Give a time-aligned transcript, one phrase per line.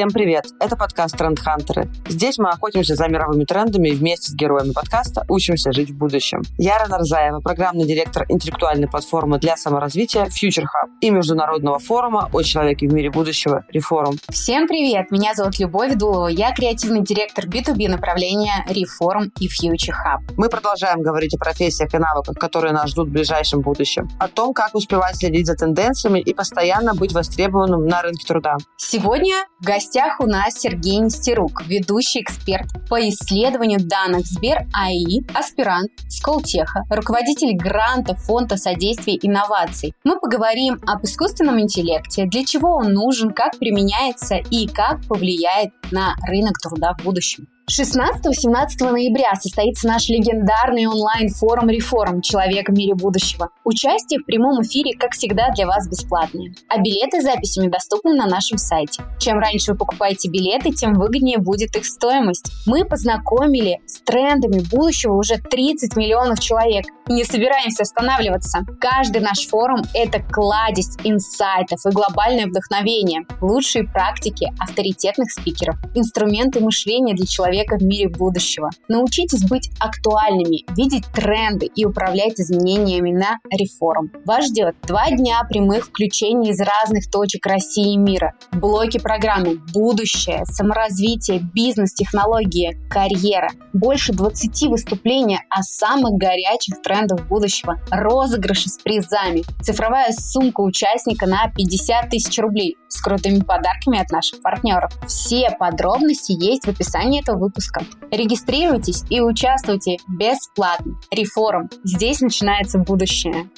[0.00, 0.46] Всем привет!
[0.58, 1.86] Это подкаст «Тренд Хантеры».
[2.08, 6.40] Здесь мы охотимся за мировыми трендами и вместе с героями подкаста учимся жить в будущем.
[6.56, 12.42] Я Рана Рзаева, программный директор интеллектуальной платформы для саморазвития Future Hub и международного форума о
[12.42, 14.16] человеке в мире будущего Reform.
[14.30, 15.10] Всем привет!
[15.10, 16.28] Меня зовут Любовь Дулова.
[16.28, 20.32] Я креативный директор B2B направления Reform и Future Hub.
[20.38, 24.08] Мы продолжаем говорить о профессиях и навыках, которые нас ждут в ближайшем будущем.
[24.18, 28.56] О том, как успевать следить за тенденциями и постоянно быть востребованным на рынке труда.
[28.78, 35.90] Сегодня в гостях у нас Сергей Нестерук, ведущий эксперт по исследованию данных Сбер АИ, аспирант
[36.08, 39.92] Сколтеха, руководитель гранта Фонда содействия инноваций.
[40.04, 46.14] Мы поговорим об искусственном интеллекте, для чего он нужен, как применяется и как повлияет на
[46.24, 47.48] рынок труда в будущем.
[47.70, 52.20] 16-17 ноября состоится наш легендарный онлайн-форум «Реформ.
[52.20, 53.50] Человек в мире будущего».
[53.64, 56.52] Участие в прямом эфире, как всегда, для вас бесплатное.
[56.68, 59.04] А билеты с записями доступны на нашем сайте.
[59.20, 62.50] Чем раньше вы покупаете билеты, тем выгоднее будет их стоимость.
[62.66, 68.60] Мы познакомили с трендами будущего уже 30 миллионов человек не собираемся останавливаться.
[68.80, 77.14] Каждый наш форум– это кладезь инсайтов и глобальное вдохновение, лучшие практики авторитетных спикеров, инструменты мышления
[77.14, 78.70] для человека в мире будущего.
[78.88, 84.12] Научитесь быть актуальными, видеть тренды и управлять изменениями на реформ.
[84.24, 88.34] Вас ждет два дня прямых включений из разных точек России и мира.
[88.52, 93.50] Блоки программы «Будущее», «Саморазвитие», «Бизнес», «Технологии», «Карьера».
[93.72, 97.80] Больше 20 выступлений о самых горячих трендах будущего.
[97.90, 99.42] Розыгрыши с призами.
[99.62, 104.92] Цифровая сумка участника на 50 тысяч рублей с крутыми подарками от наших партнеров.
[105.06, 107.84] Все подробности есть в описании этого выпуска.
[108.10, 110.94] Регистрируйтесь и участвуйте бесплатно.
[111.10, 111.70] Реформ.
[111.84, 113.48] Здесь начинается будущее.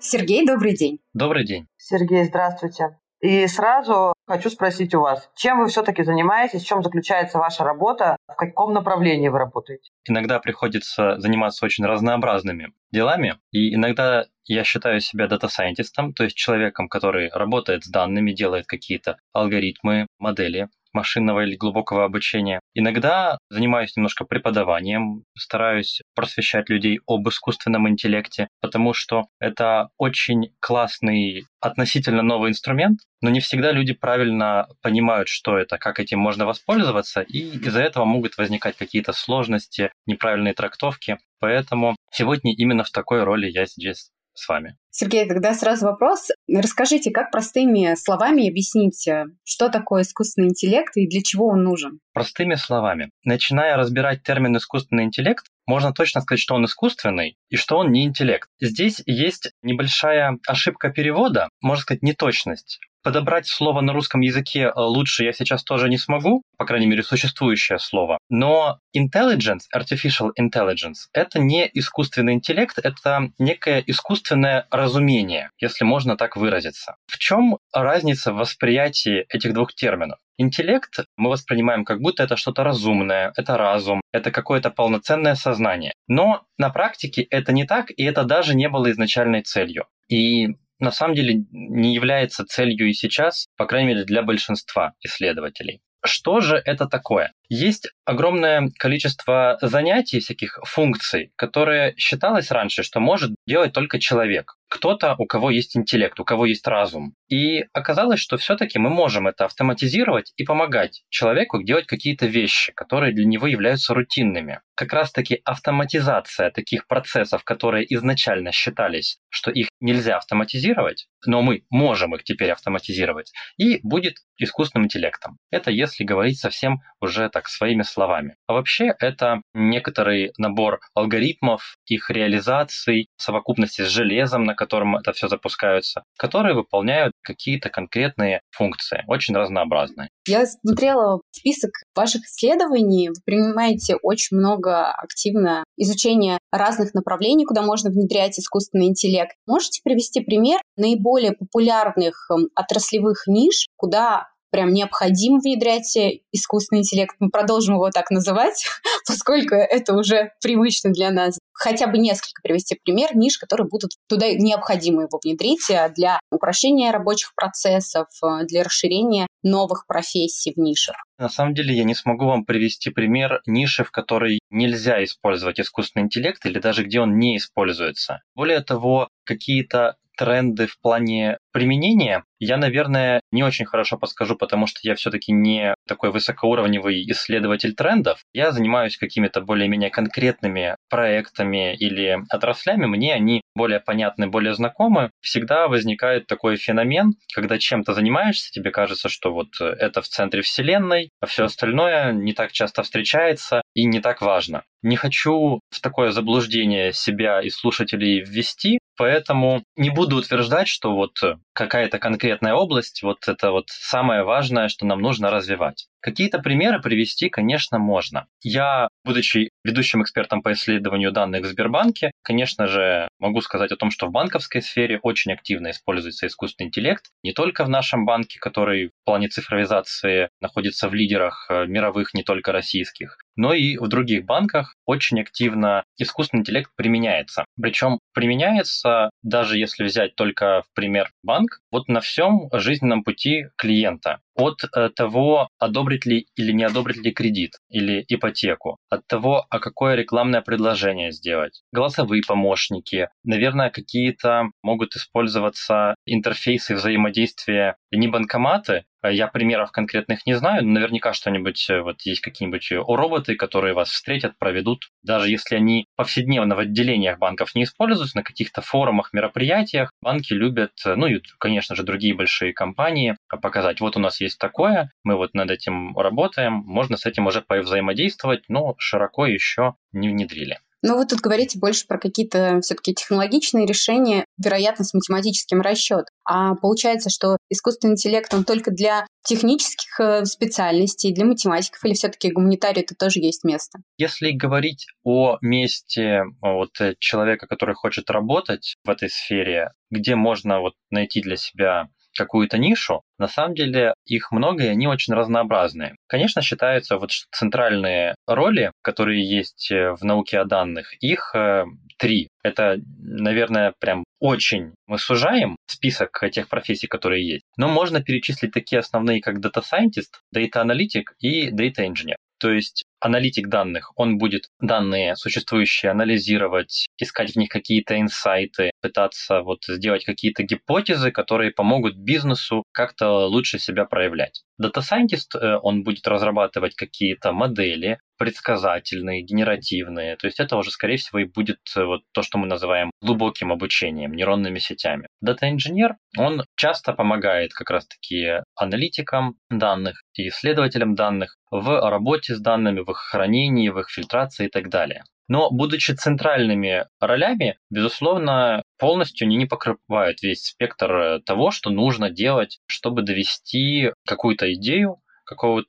[0.00, 0.98] Сергей, добрый день.
[1.14, 1.66] Добрый день.
[1.78, 2.98] Сергей, здравствуйте.
[3.22, 8.16] И сразу хочу спросить у вас, чем вы все-таки занимаетесь, в чем заключается ваша работа,
[8.26, 9.90] в каком направлении вы работаете?
[10.08, 16.88] Иногда приходится заниматься очень разнообразными делами, и иногда я считаю себя дата-сайентистом, то есть человеком,
[16.88, 22.60] который работает с данными, делает какие-то алгоритмы, модели, машинного или глубокого обучения.
[22.74, 31.44] Иногда занимаюсь немножко преподаванием, стараюсь просвещать людей об искусственном интеллекте, потому что это очень классный
[31.60, 37.20] относительно новый инструмент, но не всегда люди правильно понимают, что это, как этим можно воспользоваться,
[37.20, 41.18] и из-за этого могут возникать какие-то сложности, неправильные трактовки.
[41.38, 44.76] Поэтому сегодня именно в такой роли я здесь с вами.
[44.90, 46.28] Сергей, тогда сразу вопрос.
[46.48, 49.08] Расскажите, как простыми словами объяснить,
[49.44, 52.00] что такое искусственный интеллект и для чего он нужен?
[52.12, 53.10] Простыми словами.
[53.24, 58.04] Начиная разбирать термин искусственный интеллект, можно точно сказать, что он искусственный и что он не
[58.04, 58.48] интеллект.
[58.60, 62.80] Здесь есть небольшая ошибка перевода, можно сказать, неточность.
[63.02, 67.02] Подобрать слово на русском языке э, лучше я сейчас тоже не смогу, по крайней мере,
[67.02, 68.18] существующее слово.
[68.28, 76.36] Но intelligence, artificial intelligence, это не искусственный интеллект, это некое искусственное разумение, если можно так
[76.36, 76.94] выразиться.
[77.06, 80.18] В чем разница в восприятии этих двух терминов?
[80.38, 85.92] Интеллект мы воспринимаем как будто это что-то разумное, это разум, это какое-то полноценное сознание.
[86.06, 89.86] Но на практике это не так, и это даже не было изначальной целью.
[90.08, 95.80] И на самом деле не является целью и сейчас, по крайней мере для большинства исследователей.
[96.04, 97.32] Что же это такое?
[97.48, 104.56] Есть огромное количество занятий, всяких функций, которые считалось раньше, что может делать только человек.
[104.68, 107.14] Кто-то, у кого есть интеллект, у кого есть разум.
[107.28, 113.12] И оказалось, что все-таки мы можем это автоматизировать и помогать человеку делать какие-то вещи, которые
[113.12, 114.60] для него являются рутинными.
[114.74, 122.14] Как раз-таки автоматизация таких процессов, которые изначально считались, что их нельзя автоматизировать, но мы можем
[122.14, 125.38] их теперь автоматизировать, и будет искусственным интеллектом.
[125.50, 128.36] Это если говорить совсем уже так своими словами.
[128.46, 135.28] А вообще это некоторый набор алгоритмов, их реализаций, совокупности с железом, на котором это все
[135.28, 140.08] запускаются, которые выполняют какие-то конкретные функции, очень разнообразные.
[140.26, 143.08] Я смотрела список ваших исследований.
[143.08, 149.34] Вы принимаете очень много активно изучения разных направлений, куда можно внедрять искусственный интеллект.
[149.46, 155.96] Можете привести пример наиболее популярных эм, отраслевых ниш, куда прям необходимо внедрять
[156.30, 157.16] искусственный интеллект.
[157.18, 158.64] Мы продолжим его так называть,
[159.06, 161.38] поскольку это уже привычно для нас.
[161.54, 166.90] Хотя бы несколько привести пример ниш, которые будут туда необходимо его внедрить э, для упрощения
[166.90, 170.96] рабочих процессов, э, для расширения новых профессий в нишах.
[171.18, 176.06] На самом деле я не смогу вам привести пример ниши, в которой нельзя использовать искусственный
[176.06, 178.22] интеллект или даже где он не используется.
[178.34, 184.80] Более того, какие-то тренды в плане применения я, наверное, не очень хорошо подскажу, потому что
[184.82, 188.24] я все-таки не такой высокоуровневый исследователь трендов.
[188.32, 192.86] Я занимаюсь какими-то более-менее конкретными проектами или отраслями.
[192.86, 195.12] Мне они более понятны, более знакомы.
[195.20, 201.10] Всегда возникает такой феномен, когда чем-то занимаешься, тебе кажется, что вот это в центре Вселенной,
[201.20, 204.64] а все остальное не так часто встречается и не так важно.
[204.82, 211.18] Не хочу в такое заблуждение себя и слушателей ввести, поэтому не буду утверждать, что вот
[211.52, 215.88] какая-то конкретная область, вот это вот самое важное, что нам нужно развивать.
[216.02, 218.26] Какие-то примеры привести, конечно, можно.
[218.42, 223.92] Я, будучи ведущим экспертом по исследованию данных в Сбербанке, конечно же, могу сказать о том,
[223.92, 227.04] что в банковской сфере очень активно используется искусственный интеллект.
[227.22, 232.24] Не только в нашем банке, который в плане цифровизации находится в лидерах э, мировых, не
[232.24, 237.44] только российских, но и в других банках очень активно искусственный интеллект применяется.
[237.60, 244.20] Причем применяется, даже если взять только в пример банк, вот на всем жизненном пути клиента
[244.34, 249.58] от э, того, одобрить ли или не одобрить ли кредит или ипотеку, от того, а
[249.58, 259.28] какое рекламное предложение сделать, голосовые помощники, наверное, какие-то могут использоваться интерфейсы взаимодействия не банкоматы, я
[259.28, 264.38] примеров конкретных не знаю, наверняка что-нибудь, э, вот есть какие-нибудь э, роботы, которые вас встретят,
[264.38, 264.90] проведут.
[265.02, 270.72] Даже если они повседневно в отделениях банков не используются, на каких-то форумах, мероприятиях, банки любят,
[270.84, 275.34] ну и, конечно же, другие большие компании показать, вот у нас есть такое, мы вот
[275.34, 280.58] над этим работаем, можно с этим уже взаимодействовать, но широко еще не внедрили.
[280.82, 286.06] Но вы тут говорите больше про какие-то все-таки технологичные решения, вероятно, с математическим расчетом.
[286.24, 292.32] А получается, что искусственный интеллект, он только для технических э, специальностей, для математиков или все-таки
[292.32, 293.78] гуманитарию это тоже есть место?
[293.96, 300.60] Если говорить о месте вот, э, человека, который хочет работать в этой сфере, где можно
[300.60, 305.96] вот найти для себя какую-то нишу, на самом деле их много, и они очень разнообразные.
[306.06, 311.64] Конечно, считаются вот центральные роли, которые есть э, в науке о данных, их э,
[311.98, 312.28] три.
[312.42, 317.44] Это, наверное, прям очень мы сужаем список тех профессий, которые есть.
[317.56, 322.16] Но можно перечислить такие основные, как Data Scientist, Data Analytic и Data Engineer.
[322.38, 329.42] То есть аналитик данных, он будет данные существующие анализировать, искать в них какие-то инсайты, пытаться
[329.42, 334.44] вот сделать какие-то гипотезы, которые помогут бизнесу как-то лучше себя проявлять.
[334.80, 340.16] Scientist, э, он будет разрабатывать какие-то модели, предсказательные, генеративные.
[340.16, 343.52] То есть это уже, скорее всего, и будет э, вот то, что мы называем глубоким
[343.52, 345.08] обучением, нейронными сетями.
[345.24, 352.80] Engineer, он часто помогает как раз-таки аналитикам данных и исследователям данных в работе с данными,
[352.80, 355.04] в их хранении, в их фильтрации и так далее.
[355.28, 362.10] Но, будучи центральными ролями, безусловно, полностью они не покрывают весь спектр э, того, что нужно
[362.10, 365.66] делать, чтобы довести какую-то идею, какого-то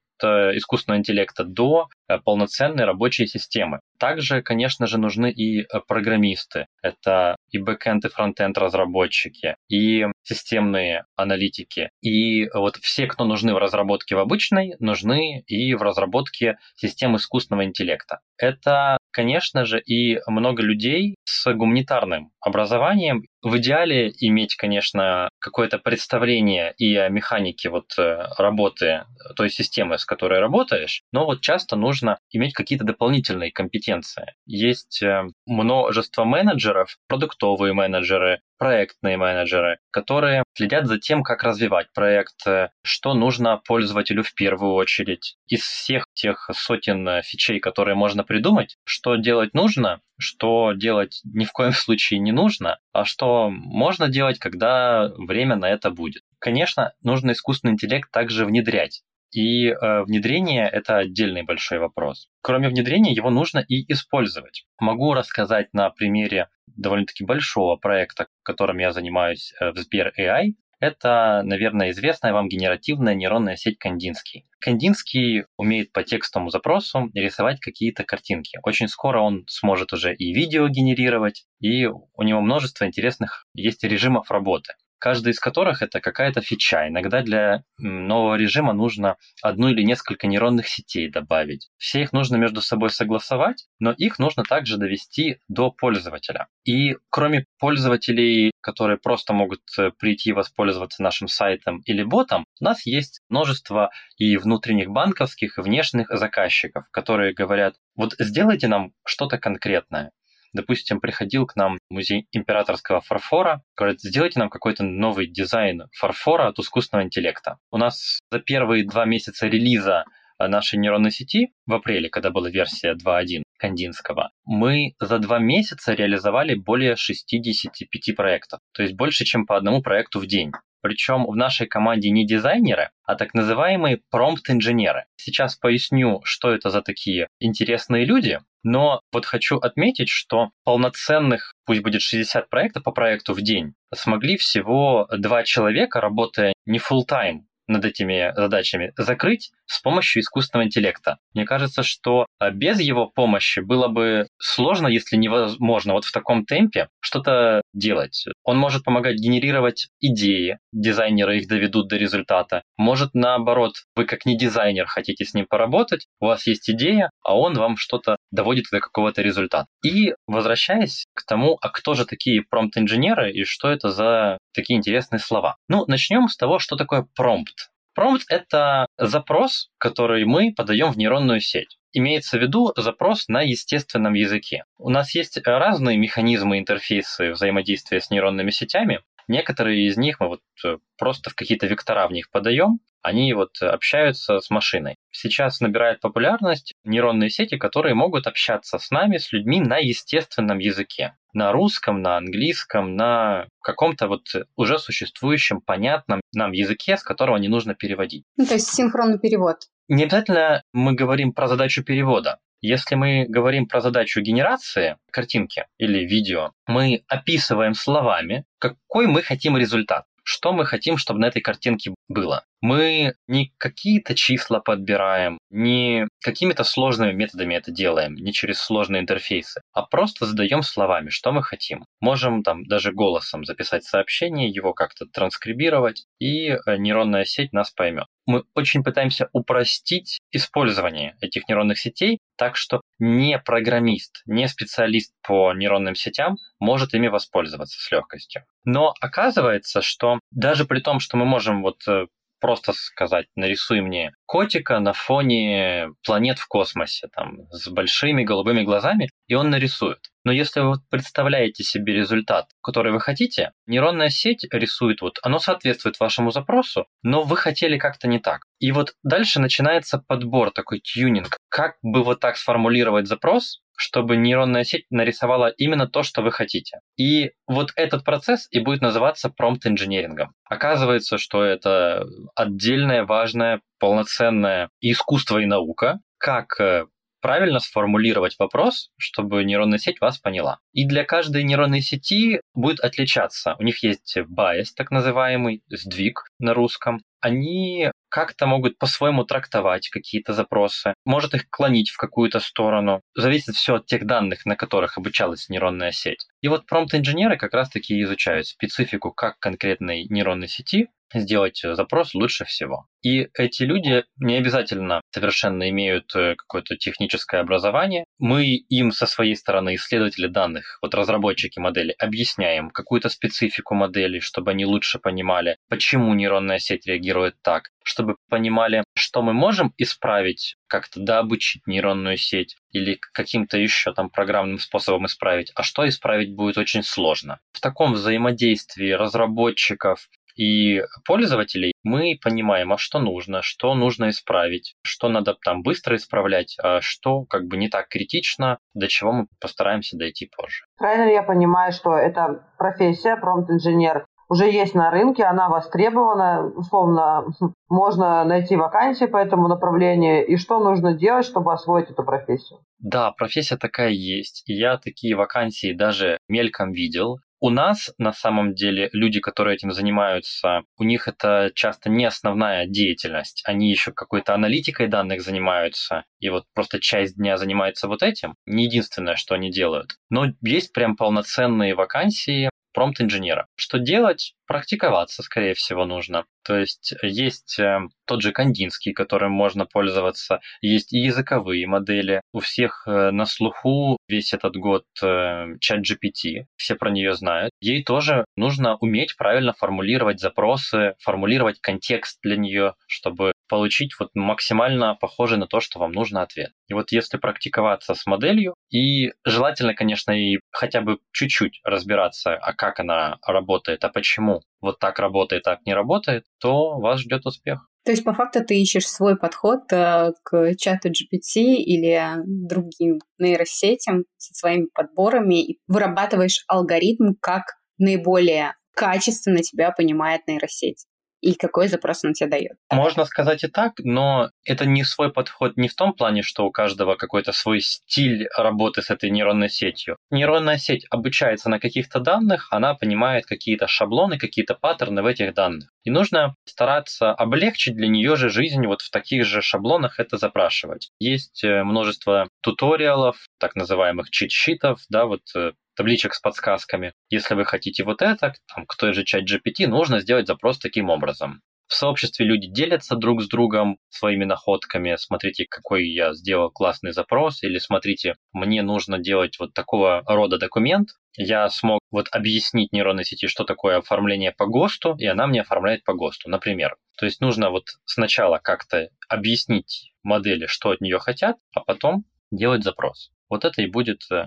[0.58, 3.80] искусственного интеллекта до э, полноценной рабочей системы.
[4.00, 6.68] Также, конечно же, нужны и э, программисты.
[6.82, 11.90] Это и бэкэнд, и фронтенд разработчики, и системные аналитики.
[12.02, 17.66] И вот все, кто нужны в разработке в обычной, нужны и в разработке систем искусственного
[17.66, 18.20] интеллекта.
[18.38, 23.24] Это, конечно же, и много людей с гуманитарным образованием.
[23.44, 29.04] В идеале иметь, конечно, какое-то представление и о механике вот э, работы
[29.36, 34.34] той системы, с которой работаешь, но вот часто нужно иметь какие-то дополнительные компетенции.
[34.46, 42.48] Есть э, множество менеджеров, продуктовые менеджеры, проектные менеджеры, которые следят за тем, как развивать проект,
[42.48, 45.36] э, что нужно пользователю в первую очередь.
[45.48, 51.52] Из всех тех сотен фичей, которые можно придумать, что делать нужно, что делать ни в
[51.52, 56.24] коем случае не нужно, а что можно делать, когда время на это будет.
[56.40, 59.04] Конечно, нужно искусственный интеллект также внедрять.
[59.34, 62.30] И э, внедрение— это отдельный большой вопрос.
[62.42, 64.66] Кроме внедрения, его нужно и использовать.
[64.80, 70.54] Могу рассказать на примере довольно-таки большого проекта, которым я занимаюсь э, в Сбер AI.
[70.84, 74.46] Это, наверное, известная вам генеративная нейронная сеть Кандинский.
[74.60, 78.60] Кандинский умеет по текстовому запросу рисовать какие-то картинки.
[78.64, 84.30] Очень скоро он сможет уже и видео генерировать, и у него множество интересных есть режимов
[84.30, 84.74] работы
[85.04, 86.88] каждый из которых это какая-то фича.
[86.88, 91.68] Иногда для нового режима нужно одну или несколько нейронных сетей добавить.
[91.76, 96.48] Все их нужно между собой согласовать, но их нужно также довести до пользователя.
[96.64, 102.64] И кроме пользователей, которые просто могут э, прийти и воспользоваться нашим сайтом или ботом, у
[102.64, 109.38] нас есть множество и внутренних банковских, и внешних заказчиков, которые говорят, вот сделайте нам что-то
[109.38, 110.12] конкретное.
[110.54, 116.60] Допустим, приходил к нам музей императорского фарфора, говорит, сделайте нам какой-то новый дизайн фарфора от
[116.60, 117.58] искусственного интеллекта.
[117.72, 120.06] У нас за первые два месяца релиза
[120.40, 126.56] нашей нейронной сети в апреле, когда была версия 2.1 Кандинского, мы за два месяца реализовали
[126.56, 130.52] более 65 проектов, то есть больше, чем по одному проекту в день.
[130.82, 135.06] Причем в нашей команде не дизайнеры, а так называемые промпт-инженеры.
[135.16, 141.82] Сейчас поясню, что это за такие интересные люди, но вот хочу отметить, что полноценных, пусть
[141.82, 147.42] будет 60 проектов по проекту в день, смогли всего два человека, работая не full time
[147.68, 151.18] над этими задачами, закрыть с помощью искусственного интеллекта.
[151.34, 156.46] Мне кажется, что а, без его помощи было бы сложно, если невозможно, вот в таком
[156.46, 158.26] темпе что-то делать.
[158.44, 162.64] Он может помогать генерировать идеи, дизайнеры их доведут до результата.
[162.78, 167.38] Может, наоборот, вы как не дизайнер хотите с ним поработать, у вас есть идея, а
[167.38, 169.68] он вам что-то доводит до какого-то результата.
[169.84, 175.20] И возвращаясь к тому, а кто же такие промпт-инженеры и что это за такие интересные
[175.20, 175.56] слова.
[175.68, 177.53] Ну, начнем с того, что такое промпт.
[177.94, 181.78] Промпт— это запрос, который мы подаем в нейронную сеть.
[181.92, 184.66] Имеется в виду запрос на естественном языке.
[184.80, 189.02] У нас есть разные механизмы интерфейсы взаимодействия с нейронными сетями.
[189.28, 193.62] Некоторые из них мы вот э, просто в какие-то вектора в них подаем, они вот
[193.62, 194.96] общаются с машиной.
[195.12, 201.16] Сейчас набирает популярность нейронные сети, которые могут общаться с нами, с людьми на естественном языке.
[201.34, 207.50] На русском, на английском, на каком-то вот уже существующем, понятном нам языке, с которого не
[207.50, 208.24] нужно переводить.
[208.38, 209.58] Ну, то есть синхронный перевод.
[209.90, 212.40] Не обязательно мы говорим про задачу перевода.
[212.62, 219.58] Если мы говорим про задачу генерации картинки или видео, мы описываем словами, какой мы хотим
[219.58, 222.44] результат что мы хотим, чтобы на этой картинке было.
[222.62, 229.62] Мы не какие-то числа подбираем, не какими-то сложными методами это делаем, не через сложные интерфейсы,
[229.74, 231.84] а просто задаем словами, что мы хотим.
[232.00, 238.06] Можем там даже голосом записать сообщение, его как-то транскрибировать, и э, нейронная сеть нас поймет.
[238.26, 245.54] Мы очень пытаемся упростить использование этих нейронных сетей, так что не программист, не специалист по
[245.54, 248.46] нейронным сетям может ими воспользоваться с легкостью.
[248.66, 252.08] Но оказывается, что даже при том, что мы можем вот э,
[252.44, 259.08] просто сказать, нарисуй мне котика на фоне планет в космосе, там, с большими голубыми глазами,
[259.28, 260.00] и он нарисует.
[260.26, 265.98] Но если вы представляете себе результат, который вы хотите, нейронная сеть рисует, вот оно соответствует
[266.02, 268.42] вашему запросу, но вы хотели как-то не так.
[268.60, 271.38] И вот дальше начинается подбор, такой тюнинг.
[271.48, 276.80] Как бы вот так сформулировать запрос, чтобы нейронная сеть нарисовала именно то, что вы хотите.
[276.98, 280.34] И вот этот процесс и будет называться промпт-инженерингом.
[280.46, 286.86] Оказывается, что это отдельное, важное, полноценное искусство и наука, как э,
[287.24, 290.60] правильно сформулировать вопрос, чтобы нейронная сеть вас поняла.
[290.74, 293.56] И для каждой нейронной сети будет отличаться.
[293.60, 297.00] У них есть bias, так называемый, сдвиг на русском.
[297.22, 303.02] Они как-то могут по-своему трактовать какие-то запросы, может их клонить в какую-то сторону.
[303.16, 306.28] Зависит все от тех данных, на которых обучалась нейронная сеть.
[306.42, 312.88] И вот промпт-инженеры как раз-таки изучают специфику как конкретной нейронной сети, сделать запрос лучше всего.
[313.04, 318.06] И эти люди не обязательно совершенно имеют э, какое-то техническое образование.
[318.18, 324.52] Мы им со своей стороны, исследователи данных, вот разработчики модели, объясняем какую-то специфику модели, чтобы
[324.52, 331.02] они лучше понимали, почему нейронная сеть реагирует так, чтобы понимали, что мы можем исправить, как-то
[331.02, 336.84] дообучить нейронную сеть или каким-то еще там программным способом исправить, а что исправить будет очень
[336.84, 337.40] сложно.
[337.52, 345.10] В таком взаимодействии разработчиков и пользователей, мы понимаем, а что нужно, что нужно исправить, что
[345.10, 349.98] надо там быстро исправлять, а что как бы не так критично, до чего мы постараемся
[349.98, 350.66] дойти позже.
[350.78, 357.26] Правильно я понимаю, что это профессия, промпт-инженер, уже есть на рынке, она востребована, условно,
[357.70, 362.60] можно найти вакансии по этому направлению, и что нужно делать, чтобы освоить эту профессию?
[362.80, 367.20] Да, профессия такая есть, и я такие вакансии даже мельком видел.
[367.46, 372.66] У нас на самом деле люди, которые этим занимаются, у них это часто не основная
[372.68, 373.44] деятельность.
[373.46, 378.36] Они еще какой-то аналитикой данных занимаются, и вот просто часть дня занимаются вот этим.
[378.46, 379.98] Не единственное, что они делают.
[380.10, 383.48] Но есть прям полноценные вакансии промпт-инженера.
[383.56, 384.34] Что делать?
[384.46, 386.26] Практиковаться, скорее всего, нужно.
[386.44, 392.22] То есть есть э, тот же Кандинский, которым можно пользоваться, есть и языковые модели.
[392.34, 397.52] У всех э, на слуху весь этот год э, чат GPT, все про нее знают.
[397.62, 404.96] Ей тоже нужно уметь правильно формулировать запросы, формулировать контекст для нее, чтобы получить вот максимально
[404.96, 406.54] похожий на то, что вам нужно ответ.
[406.70, 412.54] И вот если практиковаться с моделью, и желательно, конечно, и хотя бы чуть-чуть разбираться, а
[412.54, 417.70] как она работает, а почему вот так работает, так не работает, то вас ждет успех.
[417.86, 424.06] То есть, по факту, ты ищешь свой подход э, к чату GPT или другим нейросетям
[424.18, 427.44] со своими подборами и вырабатываешь алгоритм, как
[427.78, 430.88] наиболее качественно тебя понимает нейросеть
[431.24, 432.58] и какой запрос он тебе дает.
[432.70, 436.52] Можно сказать и так, но это не свой подход не в том плане, что у
[436.52, 439.96] каждого какой-то свой стиль работы с этой нейронной сетью.
[440.12, 445.70] Нейронная сеть обучается на каких-то данных, она понимает какие-то шаблоны, какие-то паттерны в этих данных.
[445.86, 450.92] И нужно стараться облегчить для нее же жизнь вот в таких же шаблонах это запрашивать.
[451.00, 456.94] Есть э, множество туториалов, так называемых чит-щитов, да, вот э, табличек с подсказками.
[457.10, 460.90] Если вы хотите вот это, там, к той же чат GPT, нужно сделать запрос таким
[460.90, 461.42] образом.
[461.68, 464.96] В сообществе люди делятся друг с другом своими находками.
[464.96, 467.42] Смотрите, какой я сделал классный запрос.
[467.42, 470.90] Или смотрите, мне нужно делать вот такого рода документ.
[471.18, 475.84] Я смог вот объяснить нейронной сети, что такое оформление по ГОСТу, и она мне оформляет
[475.84, 476.76] по ГОСТу, например.
[476.98, 482.64] То есть нужно вот сначала как-то объяснить модели, что от нее хотят, а потом делать
[482.64, 483.12] запрос.
[483.30, 484.26] Вот это и будет э,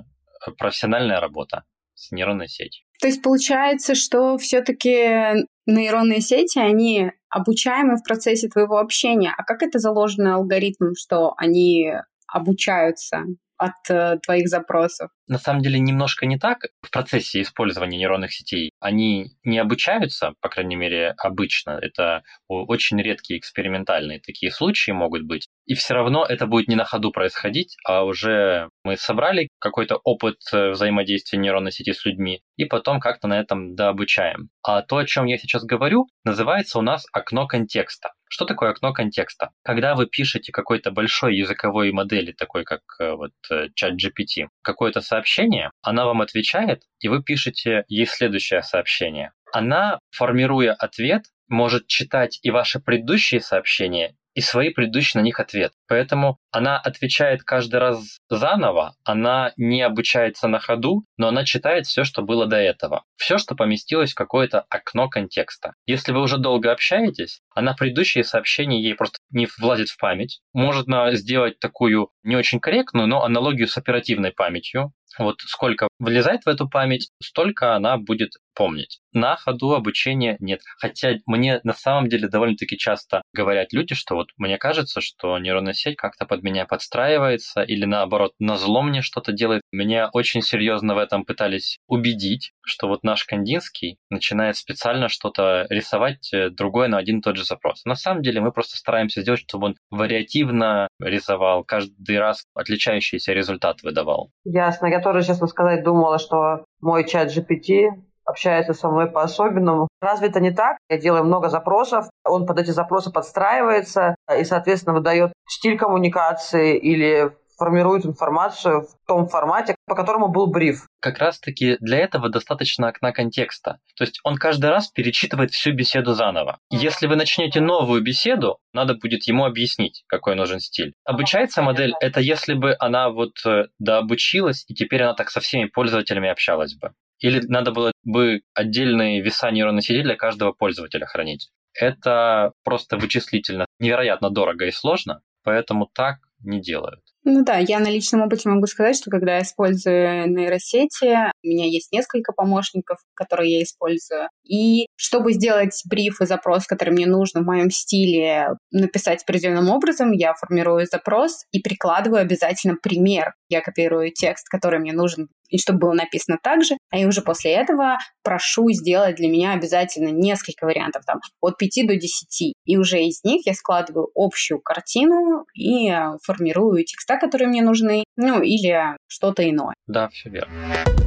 [0.58, 1.64] профессиональная работа
[1.94, 2.84] с нейронной сетью.
[3.00, 9.34] То есть получается, что все-таки нейронные сети, они обучаемы в процессе твоего общения.
[9.36, 11.92] А как это заложено алгоритмом, что они
[12.26, 13.24] обучаются
[13.58, 15.10] от э, твоих запросов?
[15.28, 16.58] На самом деле немножко не так.
[16.82, 21.78] В процессе использования нейронных сетей они не обучаются, по крайней мере, обычно.
[21.82, 25.48] Это очень редкие экспериментальные такие случаи могут быть.
[25.66, 30.36] И все равно это будет не на ходу происходить, а уже мы собрали какой-то опыт
[30.52, 34.50] э, взаимодействия нейронной сети с людьми, и потом как-то на этом дообучаем.
[34.62, 38.10] А то, о чем я сейчас говорю, называется у нас окно контекста.
[38.28, 39.50] Что такое окно контекста?
[39.62, 45.00] Когда вы пишете какой-то большой языковой модели, такой как э, вот э, чат GPT, какое-то
[45.00, 49.32] сообщение, она вам отвечает, и вы пишете ей следующее сообщение.
[49.52, 55.72] Она, формируя ответ, может читать и ваши предыдущие сообщения, и свои предыдущие на них ответ.
[55.88, 62.04] Поэтому она отвечает каждый раз заново, она не обучается на ходу, но она читает все,
[62.04, 63.04] что было до этого.
[63.16, 65.72] Все, что поместилось в какое-то окно контекста.
[65.86, 70.40] Если вы уже долго общаетесь, она предыдущие сообщения ей просто не влазит в память.
[70.52, 74.92] Можно сделать такую не очень корректную, но аналогию с оперативной памятью.
[75.18, 79.00] Вот сколько влезает в эту память, столько она будет помнить.
[79.12, 80.60] На ходу обучения нет.
[80.78, 85.74] Хотя мне на самом деле довольно-таки часто говорят люди, что вот мне кажется, что нейронная
[85.74, 89.62] сеть как-то под меня подстраивается или наоборот на зло мне что-то делает.
[89.72, 96.32] Меня очень серьезно в этом пытались убедить, что вот наш Кандинский начинает специально что-то рисовать
[96.32, 97.84] э, другое на один и тот же запрос.
[97.84, 103.82] На самом деле мы просто стараемся сделать, чтобы он вариативно рисовал, каждый раз отличающийся результат
[103.82, 104.30] выдавал.
[104.44, 104.86] Ясно.
[104.86, 107.88] Я тоже, честно сказать, думала, что мой чат GPT
[108.24, 109.88] общается со мной по-особенному.
[110.00, 110.78] Разве это не так?
[110.90, 117.32] Я делаю много запросов, он под эти запросы подстраивается и, соответственно, выдает стиль коммуникации или
[117.56, 120.86] формирует информацию в том формате, по которому был бриф.
[121.00, 123.78] Как раз-таки для этого достаточно окна контекста.
[123.96, 126.58] То есть он каждый раз перечитывает всю беседу заново.
[126.70, 130.94] Если вы начнете новую беседу, надо будет ему объяснить, какой нужен стиль.
[131.04, 135.66] Обучается модель— это если бы она вот э, дообучилась, и теперь она так со всеми
[135.66, 136.92] пользователями общалась бы.
[137.20, 141.48] Или надо было бы отдельные веса нейронной сети для каждого пользователя хранить.
[141.72, 147.00] Это просто вычислительно невероятно дорого и сложно, поэтому так не делают.
[147.28, 151.64] Ну да, я на личном опыте могу сказать, что когда я использую нейросети, у меня
[151.66, 154.28] есть несколько помощников, которые я использую.
[154.44, 160.12] И чтобы сделать бриф и запрос, который мне нужно в моем стиле написать определенным образом,
[160.12, 163.34] я формирую запрос и прикладываю обязательно пример.
[163.48, 167.22] Я копирую текст, который мне нужен, и чтобы было написано так же, а я уже
[167.22, 172.54] после этого прошу сделать для меня обязательно несколько вариантов, там, от 5 до 10.
[172.64, 178.42] И уже из них я складываю общую картину и формирую текста которые мне нужны, ну
[178.42, 179.74] или что-то иное.
[179.86, 181.05] Да, все верно.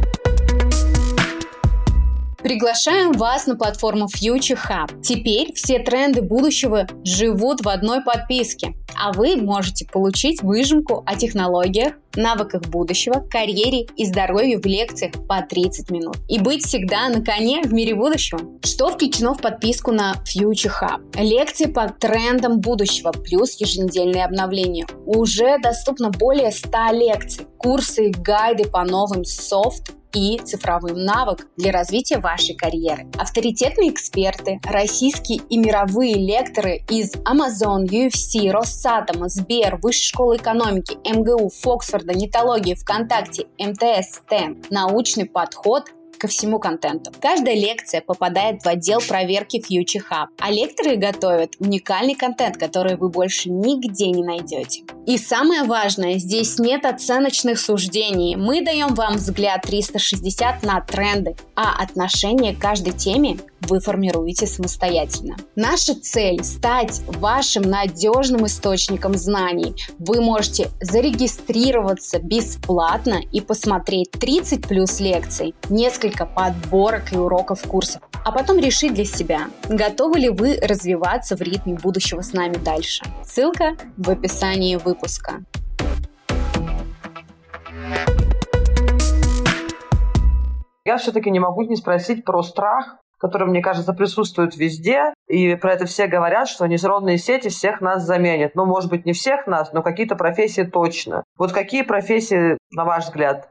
[2.50, 5.04] Приглашаем вас на платформу Future Hub.
[5.04, 11.94] Теперь все тренды будущего живут в одной подписке, а вы можете получить выжимку о технологиях,
[12.16, 16.18] навыках будущего, карьере и здоровье в лекциях по 30 минут.
[16.28, 18.40] И быть всегда на коне в мире будущего.
[18.66, 21.22] Что включено в подписку на Future Hub?
[21.22, 24.88] Лекции по трендам будущего плюс еженедельные обновления.
[25.06, 31.72] Уже доступно более 100 лекций, курсы и гайды по новым софт и цифровым навыкам для
[31.72, 33.08] развития вашей карьеры.
[33.18, 41.50] Авторитетные эксперты, российские и мировые лекторы из Amazon, UFC, Росатома, Сбер, Высшей школы экономики, МГУ,
[41.50, 44.62] Фоксфорда, Нетологии, ВКонтакте, МТС, СТЭМ.
[44.70, 45.86] Научный подход
[46.20, 47.12] ко всему контенту.
[47.20, 53.10] Каждая лекция попадает в отдел проверки Future Hub, а лекторы готовят уникальный контент, который вы
[53.10, 54.84] больше нигде не найдете.
[55.06, 58.36] И самое важное, здесь нет оценочных суждений.
[58.36, 65.36] Мы даем вам взгляд 360 на тренды, а отношение к каждой теме вы формируете самостоятельно.
[65.56, 69.76] Наша цель– стать вашим надежным источником знаний.
[69.98, 78.32] Вы можете зарегистрироваться бесплатно и посмотреть 30 плюс лекций, несколько подборок и уроков курсов, а
[78.32, 83.04] потом решить для себя, готовы ли вы развиваться в ритме будущего с нами дальше.
[83.24, 85.44] Ссылка в описании выпуска.
[90.86, 95.74] Я все-таки не могу не спросить про страх, который, мне кажется, присутствует везде, и про
[95.74, 98.56] это все говорят, что нейронные сети всех нас заменят.
[98.56, 101.24] Ну, может быть, не всех нас, но какие-то профессии точно.
[101.38, 103.50] Вот какие профессии, на ваш взгляд,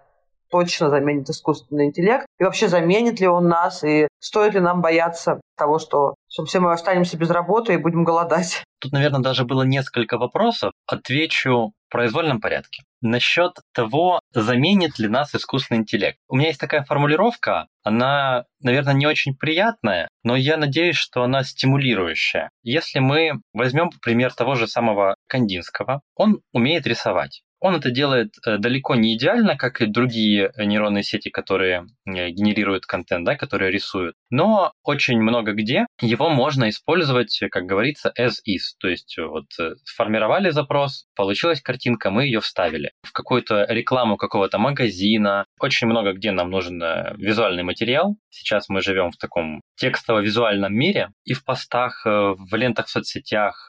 [0.50, 2.26] точно заменит искусственный интеллект?
[2.38, 3.84] И вообще заменит ли он нас?
[3.84, 8.04] И стоит ли нам бояться того, что, что все мы останемся без работы и будем
[8.04, 8.62] голодать?
[8.80, 10.72] Тут, наверное, даже было несколько вопросов.
[10.86, 12.84] Отвечу в произвольном порядке.
[13.00, 16.18] Насчет того, заменит ли нас искусственный интеллект.
[16.28, 21.42] У меня есть такая формулировка, она, наверное, не очень приятная, но я надеюсь, что она
[21.44, 22.50] стимулирующая.
[22.62, 27.42] Если мы возьмем пример того же самого Кандинского, он умеет рисовать.
[27.60, 32.86] Он это делает э, далеко не идеально, как и другие нейронные сети, которые э, генерируют
[32.86, 34.14] контент, да, которые рисуют.
[34.30, 38.76] Но очень много где его можно использовать, как говорится, as is.
[38.78, 42.92] То есть вот э, сформировали запрос, получилась картинка, мы ее вставили.
[43.02, 45.44] В какую-то рекламу какого-то магазина.
[45.60, 46.80] Очень много где нам нужен
[47.16, 48.16] визуальный материал.
[48.30, 53.68] Сейчас мы живем в таком текстово-визуальном мире, и в постах, в лентах в соцсетях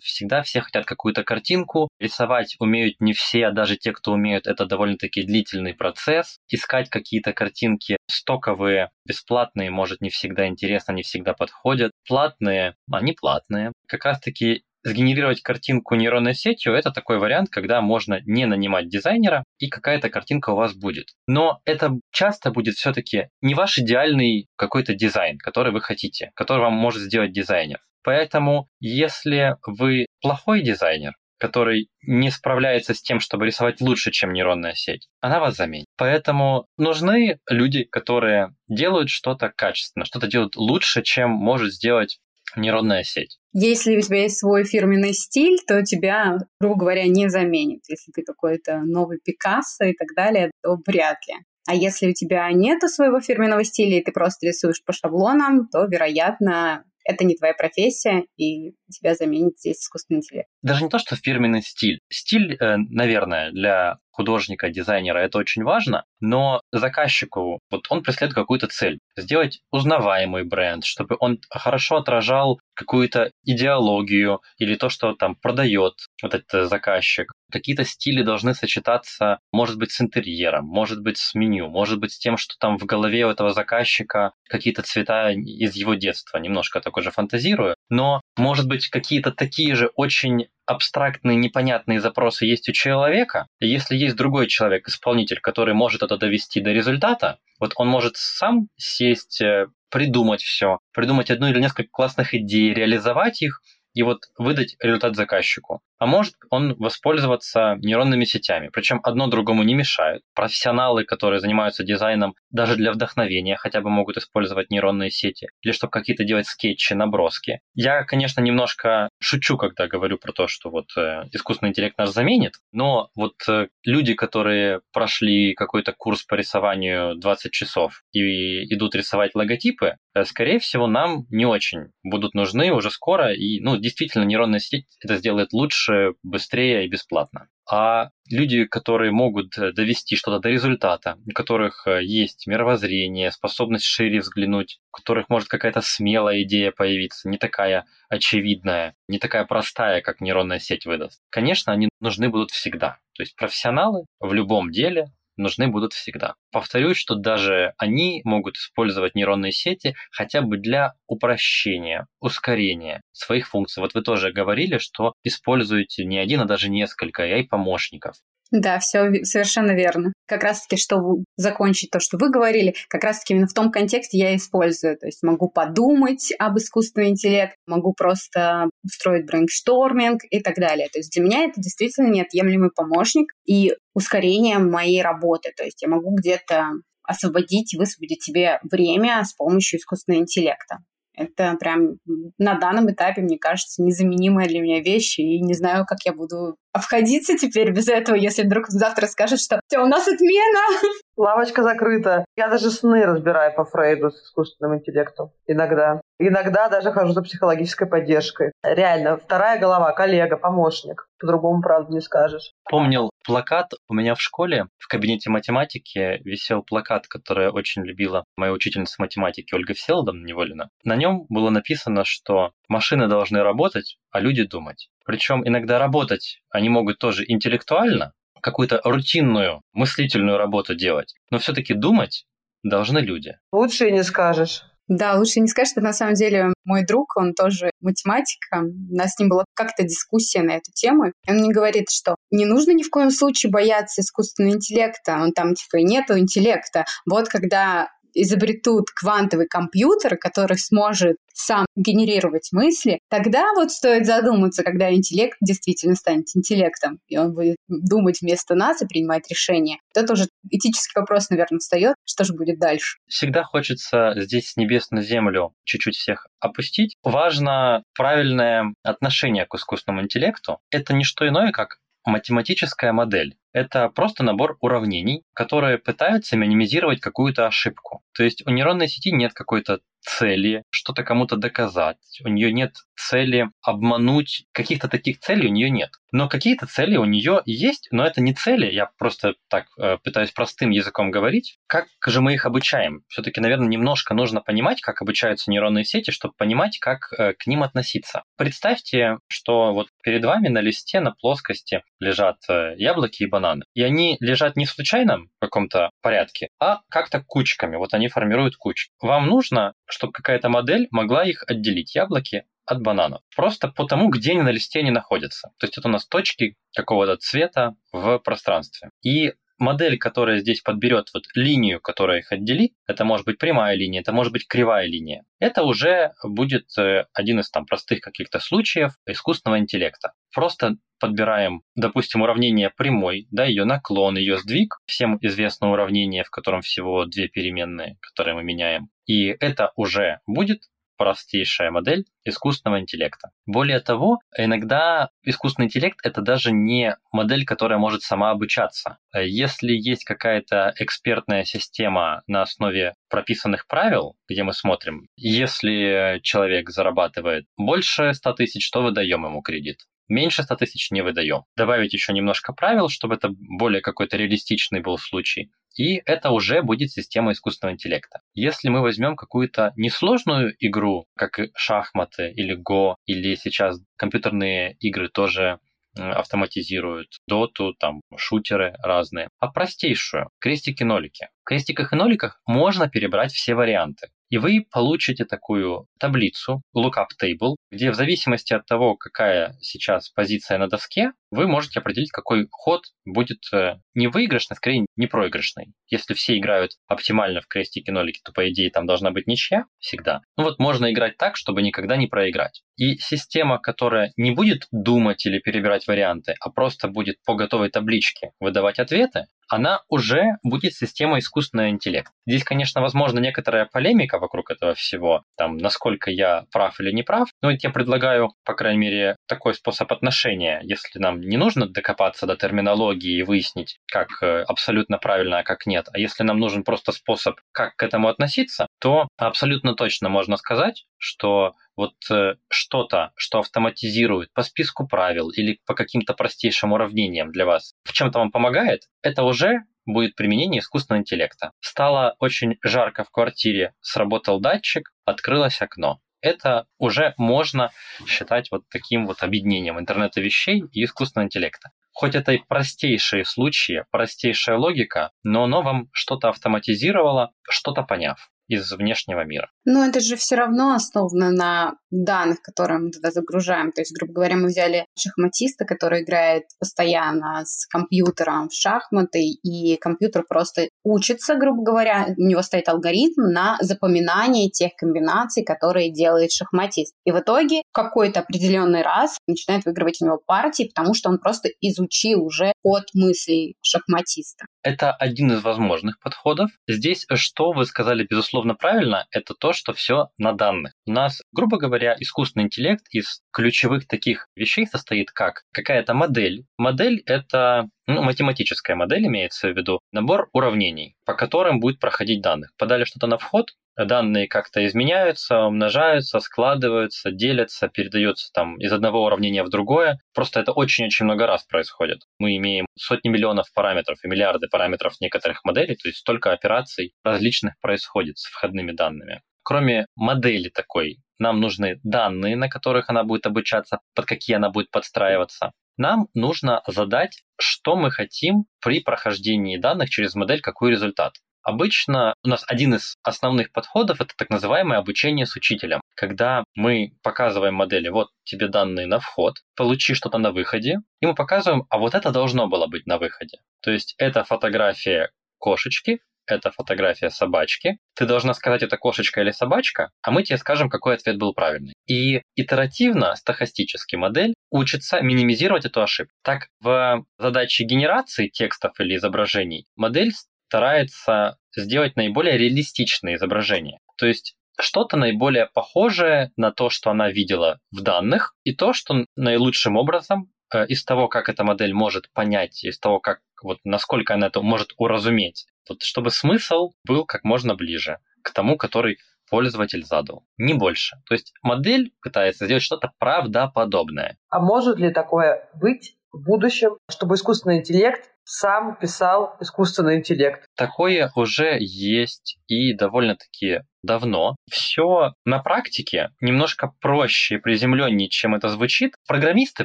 [0.00, 1.88] всегда все хотят какую-то картинку.
[1.98, 6.38] Рисовать умеют не все все, даже те, кто умеют, это довольно-таки длительный процесс.
[6.48, 11.90] Искать какие-то картинки стоковые, бесплатные, может, не всегда интересно, не всегда подходят.
[12.06, 13.72] Платные, они платные.
[13.88, 19.68] Как раз-таки сгенерировать картинку нейронной сетью– это такой вариант, когда можно не нанимать дизайнера, и
[19.68, 21.08] какая-то картинка у вас будет.
[21.26, 26.74] Но это часто будет все-таки не ваш идеальный какой-то дизайн, который вы хотите, который вам
[26.74, 27.80] может сделать дизайнер.
[28.04, 34.74] Поэтому, если вы плохой дизайнер, который не справляется с тем, чтобы рисовать лучше, чем нейронная
[34.74, 35.86] сеть, она вас заменит.
[35.96, 42.20] Поэтому нужны люди, которые делают что-то качественно, что-то делают лучше, чем может сделать
[42.54, 43.38] нейронная сеть.
[43.58, 47.84] Если у тебя есть свой фирменный стиль, то тебя, грубо говоря, не заменит.
[47.88, 51.36] Если ты какой-то новый Пикассо и так далее, то вряд ли.
[51.66, 55.86] А если у тебя нет своего фирменного стиля, и ты просто рисуешь по шаблонам, то,
[55.86, 60.50] вероятно, это не твоя профессия, и тебя заменит здесь искусственный интеллект.
[60.60, 62.00] Даже не то, что фирменный стиль.
[62.10, 68.66] Стиль, э, наверное, для художника, дизайнера это очень важно, но заказчику вот он преследует какую-то
[68.66, 68.98] цель.
[69.16, 76.34] Сделать узнаваемый бренд, чтобы он хорошо отражал какую-то идеологию или то, что там продает вот
[76.34, 77.32] этот заказчик.
[77.52, 82.18] Какие-то стили должны сочетаться, может быть, с интерьером, может быть, с меню, может быть, с
[82.18, 86.38] тем, что там в голове у этого заказчика какие-то цвета из его детства.
[86.38, 87.76] Немножко такой же фантазирую.
[87.88, 93.96] Но, может быть, какие-то такие же очень абстрактные, непонятные запросы есть у человека, и если
[93.96, 99.40] есть другой человек, исполнитель, который может это довести до результата, вот он может сам сесть,
[99.40, 103.62] э, придумать все, придумать одну или несколько классных идей, реализовать их,
[103.94, 105.80] и вот выдать результат заказчику.
[105.98, 108.70] А может он воспользоваться нейронными сетями.
[108.72, 110.22] Причем одно другому не мешает.
[110.34, 115.48] Профессионалы, которые занимаются дизайном, даже для вдохновения хотя бы могут использовать нейронные сети.
[115.62, 117.60] Или чтобы какие-то делать скетчи, наброски.
[117.74, 122.54] Я, конечно, немножко шучу, когда говорю про то, что вот э, искусственный интеллект нас заменит.
[122.72, 129.34] Но вот э, люди, которые прошли какой-то курс по рисованию 20 часов и идут рисовать
[129.34, 133.32] логотипы, э, скорее всего, нам не очень будут нужны уже скоро.
[133.32, 135.85] И, ну, действительно, нейронная сеть это сделает лучше,
[136.22, 137.48] быстрее и бесплатно.
[137.68, 143.84] А люди, которые могут э, довести что-то до результата, у которых э, есть мировоззрение, способность
[143.84, 150.00] шире взглянуть, у которых может какая-то смелая идея появиться, не такая очевидная, не такая простая,
[150.00, 151.20] как нейронная сеть выдаст.
[151.28, 152.98] Конечно, они нужны будут всегда.
[153.14, 156.34] То есть профессионалы в любом деле нужны будут всегда.
[156.52, 163.80] Повторюсь, что даже они могут использовать нейронные сети хотя бы для упрощения, ускорения своих функций.
[163.80, 168.16] Вот вы тоже говорили, что используете не один, а даже несколько AI-помощников.
[168.52, 170.12] Да, все совершенно верно.
[170.26, 174.36] Как раз-таки, чтобы закончить то, что вы говорили, как раз-таки именно в том контексте я
[174.36, 174.96] использую.
[174.96, 180.88] То есть могу подумать об искусственном интеллекте, могу просто устроить brainstorming и так далее.
[180.92, 185.50] То есть для меня это действительно неотъемлемый помощник и ускорение моей работы.
[185.56, 186.70] То есть я могу где-то
[187.02, 190.78] освободить, высвободить себе время с помощью искусственного интеллекта.
[191.16, 191.98] Это прям
[192.38, 196.56] на данном этапе, мне кажется, незаменимая для меня вещь, и не знаю, как я буду
[196.72, 200.92] обходиться теперь без этого, если вдруг завтра скажет, что все, у нас отмена.
[201.16, 202.26] Лавочка закрыта.
[202.36, 205.30] Я даже сны разбираю по Фрейду с искусственным интеллектом.
[205.46, 206.02] Иногда.
[206.18, 208.52] Иногда даже хожу за психологической поддержкой.
[208.62, 211.08] Реально, вторая голова, коллега, помощник.
[211.18, 212.52] По-другому, правда, не скажешь.
[212.70, 218.52] Помнил плакат у меня в школе, в кабинете математики висел плакат, который очень любила моя
[218.52, 220.70] учительница математики Ольга Всеволодовна Неволина.
[220.84, 224.88] На нем было написано, что машины должны работать, а люди думать.
[225.04, 232.26] Причем иногда работать они могут тоже интеллектуально, какую-то рутинную мыслительную работу делать, но все-таки думать
[232.62, 233.38] должны люди.
[233.52, 234.62] Лучше и не скажешь.
[234.88, 239.14] Да, лучше не скажешь, что на самом деле мой друг, он тоже математик, у нас
[239.14, 242.70] с ним была как-то дискуссия на эту тему, и он мне говорит, что не нужно
[242.72, 246.84] ни в коем случае бояться искусственного интеллекта, он там типа нету интеллекта.
[247.04, 247.88] Вот когда
[248.22, 255.94] изобретут квантовый компьютер, который сможет сам генерировать мысли, тогда вот стоит задуматься, когда интеллект действительно
[255.94, 259.78] станет интеллектом, и он будет думать вместо нас и принимать решения.
[259.94, 262.98] Это тоже этический вопрос, наверное, встает, что же будет дальше.
[263.06, 266.96] Всегда хочется здесь с небес на землю чуть-чуть всех опустить.
[267.02, 270.58] Важно правильное отношение к искусственному интеллекту.
[270.70, 273.36] Это не что иное, как математическая модель.
[273.52, 278.02] Это просто набор уравнений, которые пытаются минимизировать какую-то ошибку.
[278.14, 283.50] То есть у нейронной сети нет какой-то цели что-то кому-то доказать, у нее нет цели
[283.62, 285.90] обмануть, каких-то таких целей у нее нет.
[286.12, 290.30] Но какие-то цели у нее есть, но это не цели, я просто так э, пытаюсь
[290.30, 291.58] простым языком говорить.
[291.66, 293.02] Как же мы их обучаем?
[293.08, 297.62] Все-таки, наверное, немножко нужно понимать, как обучаются нейронные сети, чтобы понимать, как э, к ним
[297.64, 298.22] относиться.
[298.36, 303.45] Представьте, что вот перед вами на листе, на плоскости лежат э, яблоки и бананы.
[303.74, 307.76] И они лежат не в случайном каком-то порядке, а как-то кучками.
[307.76, 308.92] Вот они формируют кучки.
[309.00, 313.22] Вам нужно, чтобы какая-то модель могла их отделить, яблоки от бананов.
[313.34, 315.50] Просто по тому, где они на листе не находятся.
[315.58, 318.90] То есть это у нас точки какого-то цвета в пространстве.
[319.02, 324.00] И модель, которая здесь подберет вот линию, которая их отделит, это может быть прямая линия,
[324.00, 325.24] это может быть кривая линия.
[325.38, 330.12] Это уже будет э, один из там простых каких-то случаев искусственного интеллекта.
[330.34, 336.62] Просто подбираем, допустим, уравнение прямой, да, ее наклон, ее сдвиг, всем известно уравнение, в котором
[336.62, 338.88] всего две переменные, которые мы меняем.
[339.06, 340.62] И это уже будет
[340.96, 343.30] простейшая модель искусственного интеллекта.
[343.46, 348.98] Более того, иногда искусственный интеллект это даже не модель, которая может сама обучаться.
[349.14, 357.46] Если есть какая-то экспертная система на основе прописанных правил, где мы смотрим, если человек зарабатывает
[357.56, 361.42] больше 100 тысяч, то выдаем ему кредит меньше 100 тысяч не выдаем.
[361.56, 365.50] Добавить еще немножко правил, чтобы это более какой-то реалистичный был случай.
[365.76, 368.20] И это уже будет система искусственного интеллекта.
[368.34, 375.58] Если мы возьмем какую-то несложную игру, как шахматы или Го, или сейчас компьютерные игры тоже
[375.94, 381.28] автоматизируют, доту, там, шутеры разные, а простейшую, крестики-нолики.
[381.42, 384.08] В крестиках и ноликах можно перебрать все варианты.
[384.28, 390.58] И вы получите такую таблицу, lookup table, где в зависимости от того, какая сейчас позиция
[390.58, 395.72] на доске, вы можете определить, какой ход будет э, не выигрышный, скорее не проигрышный.
[395.88, 400.22] Если все играют оптимально в крестики-нолики, то, по идее, там должна быть ничья всегда.
[400.36, 402.62] Ну вот можно играть так, чтобы никогда не проиграть.
[402.76, 408.32] И система, которая не будет думать или перебирать варианты, а просто будет по готовой табличке
[408.40, 412.12] выдавать ответы, она уже будет система искусственного интеллекта.
[412.26, 417.28] Здесь, конечно, возможно некоторая полемика вокруг этого всего, там, насколько я прав или не прав,
[417.42, 422.36] но я предлагаю, по крайней мере, такой способ отношения, если нам не нужно докопаться до
[422.36, 426.92] терминологии и выяснить, как э, абсолютно правильно, а как нет, а если нам нужен просто
[426.92, 433.40] способ, как к этому относиться, то абсолютно точно можно сказать, что вот э, что-то, что
[433.40, 438.84] автоматизирует по списку правил или по каким-то простейшим уравнениям для вас, в чем-то вам помогает,
[439.02, 441.52] это уже будет применение искусственного интеллекта.
[441.60, 446.00] Стало очень жарко в квартире, сработал датчик, открылось окно.
[446.26, 447.70] Это уже можно
[448.04, 451.70] считать вот таким вот объединением интернета вещей и искусственного интеллекта.
[451.92, 458.28] Хоть это и простейшие случаи, простейшая логика, но оно вам что-то автоматизировало, что-то поняв.
[458.48, 459.50] Из внешнего мира.
[459.64, 463.72] Но это же все равно основано на данных, которые мы туда загружаем.
[463.72, 469.76] То есть, грубо говоря, мы взяли шахматиста, который играет постоянно с компьютером в шахматы, и
[469.76, 476.32] компьютер просто учится, грубо говоря, у него стоит алгоритм на запоминание тех комбинаций, которые делает
[476.32, 476.94] шахматист.
[477.04, 481.48] И в итоге какой-то определенный раз начинает выигрывать у него партии, потому что он просто
[481.60, 484.46] изучил уже ход мыслей шахматиста.
[484.62, 486.50] Это один из возможных подходов.
[486.68, 490.72] Здесь, что вы сказали, безусловно, правильно, это то, что все на данных.
[490.86, 496.44] У нас, грубо говоря, искусственный интеллект из ключевых таких вещей состоит как какая-то модель.
[496.58, 502.50] Модель— это ну, математическая модель имеется в виду, набор уравнений, по которым будет проходить данных.
[502.58, 509.44] Подали что-то на вход, данные как-то изменяются, умножаются, складываются, делятся, передаются там из одного уравнения
[509.44, 510.00] в другое.
[510.14, 512.00] Просто это очень-очень много раз происходит.
[512.18, 517.54] Мы имеем сотни миллионов параметров и миллиарды параметров некоторых моделей, то есть столько операций различных
[517.60, 519.20] происходит с входными данными.
[519.42, 524.70] Кроме модели такой, нам нужны данные, на которых она будет обучаться, под какие она будет
[524.70, 525.52] подстраиваться.
[525.76, 531.14] Нам нужно задать, что мы хотим при прохождении данных через модель, какой результат.
[531.42, 536.94] Обычно у нас один из основных подходов это так называемое обучение с учителем, когда мы
[537.04, 541.78] показываем модели, вот тебе данные на вход, получи что-то на выходе, и мы показываем, а
[541.78, 543.38] вот это должно было быть на выходе.
[543.62, 547.78] То есть это фотография кошечки, это фотография собачки.
[547.94, 551.74] Ты должна сказать, это кошечка или собачка, а мы тебе скажем, какой ответ был правильный.
[551.86, 556.12] И итеративно, стохастически модель учится минимизировать эту ошибку.
[556.22, 560.12] Так, в задаче генерации текстов или изображений модель
[560.48, 563.78] старается сделать наиболее реалистичные изображения.
[563.96, 569.04] То есть что-то наиболее похожее на то, что она видела в данных, и то, что
[569.16, 574.14] наилучшим образом э, из того, как эта модель может понять, из того, как вот насколько
[574.14, 578.98] она это может уразуметь, вот чтобы смысл был как можно ближе к тому, который
[579.30, 580.96] пользователь задал, не больше.
[581.06, 584.18] То есть модель пытается сделать что-то правдоподобное.
[584.28, 590.44] А может ли такое быть в будущем, чтобы искусственный интеллект сам писал искусственный интеллект.
[590.56, 594.36] Такое уже есть и довольно-таки давно.
[594.50, 598.94] Все на практике немножко проще и приземленнее, чем это звучит.
[599.08, 599.64] Программисты,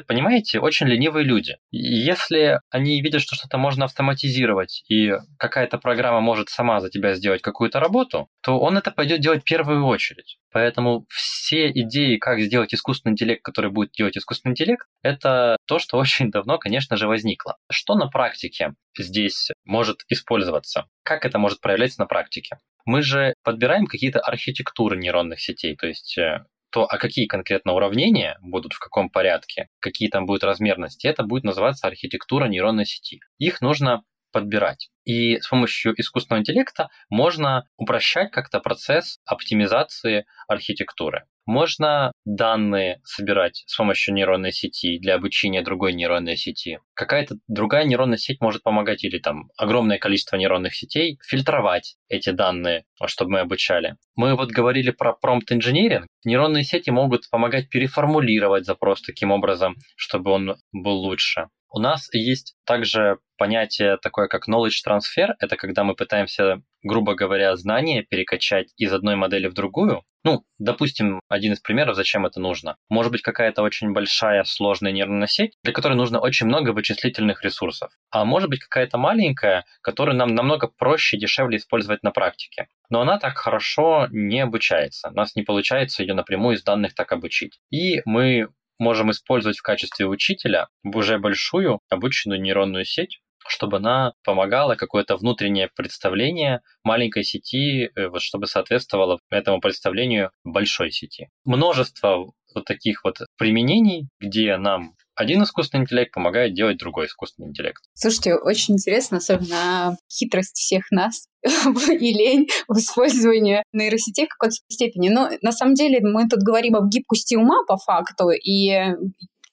[0.00, 1.56] понимаете, очень ленивые люди.
[1.70, 7.42] Если они видят, что что-то можно автоматизировать, и какая-то программа может сама за тебя сделать
[7.42, 10.38] какую-то работу, то он это пойдет делать в первую очередь.
[10.52, 15.96] Поэтому все идеи, как сделать искусственный интеллект, который будет делать искусственный интеллект, это то, что
[15.98, 17.56] очень давно, конечно же, возникло.
[17.70, 20.86] Что на практике здесь может использоваться?
[21.02, 22.58] Как это может проявляться на практике?
[22.84, 28.38] Мы же подбираем какие-то архитектуры нейронных сетей, то есть э, то, а какие конкретно уравнения
[28.42, 33.20] будут в каком порядке, какие там будут размерности, это будет называться архитектура нейронной сети.
[33.38, 34.90] Их нужно подбирать.
[35.04, 41.24] И с помощью искусственного интеллекта можно упрощать как-то процесс оптимизации архитектуры.
[41.44, 46.78] Можно данные собирать с помощью нейронной сети для обучения другой нейронной сети.
[46.94, 52.84] Какая-то другая нейронная сеть может помогать, или там огромное количество нейронных сетей, фильтровать эти данные,
[53.06, 53.96] чтобы мы обучали.
[54.14, 56.06] Мы вот говорили про промпт инжиниринг.
[56.24, 61.48] Нейронные сети могут помогать переформулировать запрос таким образом, чтобы он был лучше.
[61.72, 65.30] У нас есть также понятие такое, как knowledge transfer.
[65.40, 70.04] Это когда мы пытаемся, грубо говоря, знания перекачать из одной модели в другую.
[70.22, 72.76] Ну, допустим, один из примеров, зачем это нужно.
[72.90, 77.90] Может быть, какая-то очень большая, сложная нейронная сеть, для которой нужно очень много вычислительных ресурсов.
[78.10, 82.68] А может быть, какая-то маленькая, которую нам намного проще и дешевле использовать на практике.
[82.90, 85.08] Но она так хорошо не обучается.
[85.08, 87.58] У нас не получается ее напрямую из данных так обучить.
[87.70, 88.48] И мы
[88.82, 95.70] можем использовать в качестве учителя уже большую обученную нейронную сеть, чтобы она помогала какое-то внутреннее
[95.74, 101.28] представление маленькой сети, э, вот, чтобы соответствовало этому представлению большой сети.
[101.44, 107.82] Множество вот таких вот применений, где нам один искусственный интеллект помогает делать другой искусственный интеллект.
[107.94, 115.08] Слушайте, очень интересно, особенно хитрость всех нас и лень в использовании нейросетей в какой-то степени.
[115.08, 118.72] Но на самом деле мы тут говорим об гибкости ума по факту, и